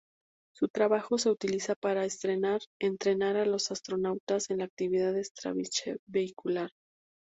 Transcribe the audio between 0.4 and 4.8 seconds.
Su trabajo se utiliza para entrenar a los astronautas en la